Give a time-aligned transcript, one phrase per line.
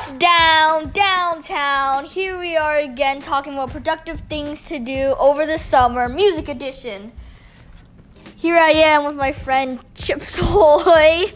[0.00, 2.06] What's down downtown?
[2.06, 7.12] Here we are again talking about productive things to do over the summer, music edition.
[8.34, 11.30] Here I am with my friend Chips Ahoy.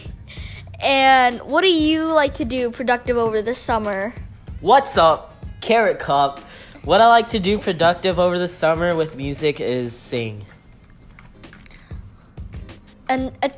[0.80, 4.14] and what do you like to do productive over the summer?
[4.62, 6.40] What's up, Carrot Cup?
[6.84, 10.46] What I like to do productive over the summer with music is sing.
[13.10, 13.50] And uh,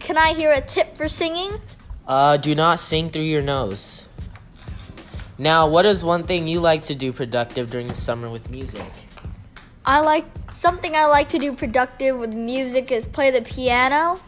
[0.00, 1.58] can I hear a tip for singing?
[2.06, 4.06] Uh, do not sing through your nose.
[5.38, 8.90] Now, what is one thing you like to do productive during the summer with music?
[9.84, 14.20] I like something I like to do productive with music is play the piano.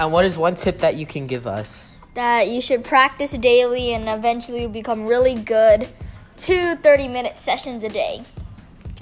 [0.00, 1.96] And what is one tip that you can give us?
[2.14, 5.88] That you should practice daily and eventually you'll become really good.
[6.36, 8.22] Two 30 minute sessions a day.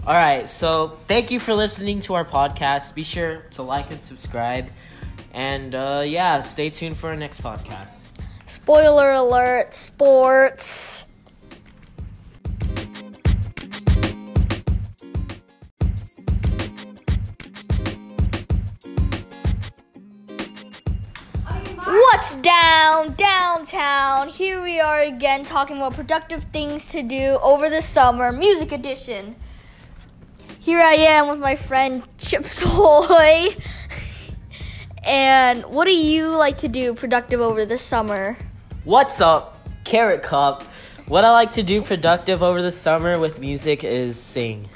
[0.07, 2.95] All right, so thank you for listening to our podcast.
[2.95, 4.69] Be sure to like and subscribe.
[5.33, 8.06] And uh, yeah, stay tuned for our next podcast.
[8.49, 11.05] Spoiler alert, sports.
[21.85, 24.29] What's down downtown?
[24.29, 29.35] Here we are again talking about productive things to do over the summer, music edition.
[30.61, 33.57] Here I am with my friend Chips Ahoy.
[35.07, 38.37] And what do you like to do productive over the summer?
[38.85, 40.65] What's up, Carrot Cup?
[41.07, 44.69] What I like to do productive over the summer with music is sing.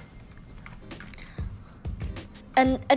[2.56, 2.96] And uh,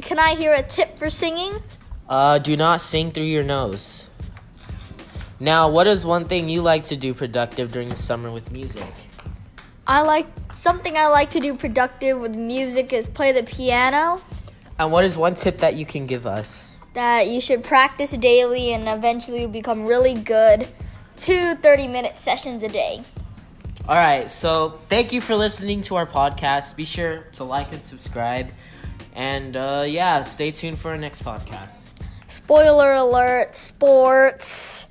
[0.00, 1.60] can I hear a tip for singing?
[2.08, 4.08] Uh, do not sing through your nose.
[5.38, 8.92] Now, what is one thing you like to do productive during the summer with music?
[9.86, 14.22] I like something I like to do productive with music is play the piano.
[14.78, 16.69] And what is one tip that you can give us?
[16.94, 20.68] That you should practice daily and eventually you'll become really good.
[21.16, 23.02] Two 30 minute sessions a day.
[23.88, 26.76] All right, so thank you for listening to our podcast.
[26.76, 28.52] Be sure to like and subscribe.
[29.14, 31.76] And uh, yeah, stay tuned for our next podcast.
[32.28, 34.86] Spoiler alert, sports.